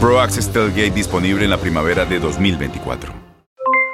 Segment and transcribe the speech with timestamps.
[0.00, 3.12] Pro Access Tailgate disponible en la primavera de 2024.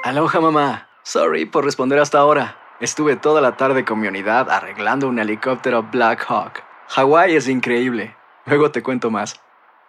[0.03, 0.87] Aloha mamá.
[1.03, 2.57] Sorry por responder hasta ahora.
[2.79, 6.61] Estuve toda la tarde con mi unidad arreglando un helicóptero Black Hawk.
[6.89, 8.15] Hawái es increíble.
[8.45, 9.35] Luego te cuento más.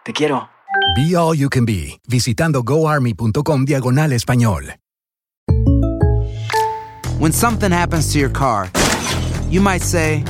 [0.04, 0.48] Te quiero.
[0.96, 4.76] Be All You Can Be, visitando goarmy.com diagonal español.
[7.18, 8.70] When something happens to your car,
[9.50, 10.24] you might say,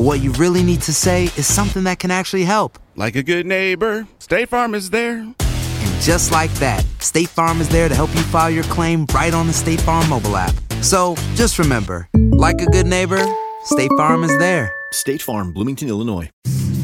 [0.00, 2.78] but what you really need to say is something that can actually help.
[2.96, 5.18] Like a good neighbor, State Farm is there.
[5.18, 9.34] And just like that, State Farm is there to help you file your claim right
[9.34, 10.54] on the State Farm mobile app.
[10.80, 13.22] So just remember, like a good neighbor,
[13.64, 14.72] State Farm is there.
[14.92, 16.30] State Farm, Bloomington, Illinois.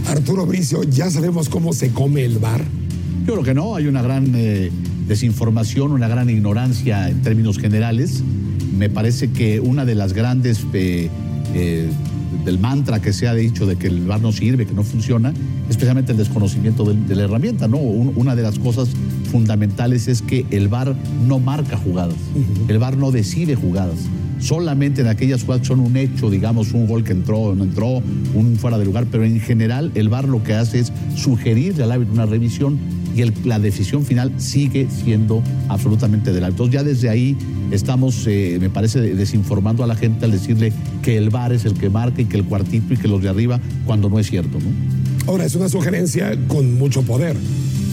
[0.09, 2.61] Arturo Bricio, ya sabemos cómo se come el bar.
[3.25, 4.71] Yo creo que no, hay una gran eh,
[5.07, 8.23] desinformación, una gran ignorancia en términos generales.
[8.77, 11.09] Me parece que una de las grandes eh,
[11.55, 11.91] eh,
[12.47, 15.35] del mantra que se ha dicho de que el bar no sirve, que no funciona,
[15.69, 17.69] especialmente el desconocimiento de, la herramienta.
[17.69, 17.77] ¿no?
[17.77, 18.89] Un- una de las cosas
[19.31, 20.95] fundamentales es que el bar
[21.27, 22.15] no marca jugadas,
[22.69, 23.99] el bar no decide jugadas.
[24.39, 27.65] Solamente en aquellas jugadas que son un hecho, digamos, un gol que entró o no
[27.65, 28.03] entró,
[28.35, 31.91] un fuera de lugar, pero en general el bar lo que hace es sugerirle al
[31.93, 32.79] árbitro una revisión
[33.17, 36.67] y el- la decisión final sigue siendo absolutamente del árbitro.
[36.67, 37.37] Entonces ya desde ahí
[37.71, 40.73] estamos, eh, me parece, desinformando a la gente al decirle
[41.03, 43.29] que el VAR es el que marca y que el cuartito y que los de
[43.29, 45.27] arriba, cuando no es cierto, ¿no?
[45.31, 47.37] Ahora, es una sugerencia con mucho poder.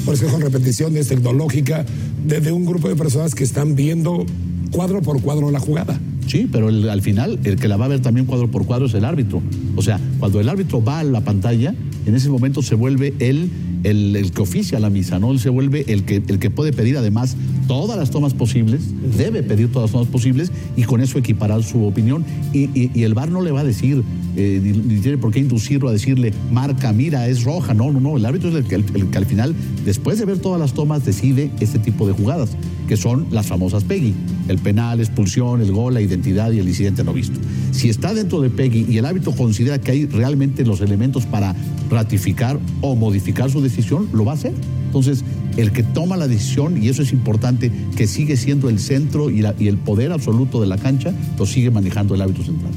[0.06, 1.86] Por eso es con repeticiones tecnológica
[2.28, 4.26] de, de un grupo de personas que están viendo
[4.72, 6.00] cuadro por cuadro la jugada.
[6.28, 8.86] Sí, pero el- al final el que la va a ver también cuadro por cuadro
[8.86, 9.42] es el árbitro.
[9.76, 11.74] O sea, cuando el árbitro va a la pantalla,
[12.06, 13.50] en ese momento se vuelve él
[13.84, 15.32] el, que oficia la misa, ¿no?
[15.32, 17.36] Él se vuelve el que, el que puede pedir además
[17.68, 18.82] todas las tomas posibles,
[19.18, 22.24] debe pedir todas las tomas posibles y con eso equiparar su opinión.
[22.54, 24.04] Y, el VAR no le va a decir,
[24.36, 27.74] eh, ni, tiene por qué inducirlo a decirle, marca, mira, es roja.
[27.74, 28.18] No, no, no.
[28.18, 29.54] El árbitro es el que, el- que al final,
[29.86, 32.52] después de ver todas las tomas, decide este tipo de jugadas,
[32.88, 34.14] que son las famosas PEGI.
[34.48, 37.40] El penal, expulsión, el gol, la identidad y el incidente no visto.
[37.74, 41.56] Si está dentro de PEGI y el árbitro considera que hay realmente los elementos para
[41.90, 44.54] ratificar o modificar su decisión, lo va a hacer.
[44.86, 45.26] Entonces,
[45.58, 49.68] el que toma la decisión, y eso es importante, que sigue siendo el centro y
[49.68, 52.72] el poder absoluto de la cancha, lo sigue manejando el árbitro central.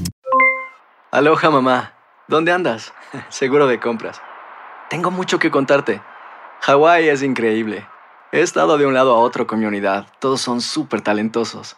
[1.11, 1.93] Aloha mamá.
[2.27, 2.91] ¿Dónde andas?
[3.29, 4.19] Seguro de compras.
[4.89, 6.01] Tengo mucho que contarte.
[6.61, 7.85] Hawái es increíble.
[8.31, 10.07] He estado de un lado a otro con mi unidad.
[10.19, 11.77] Todos son súper talentosos.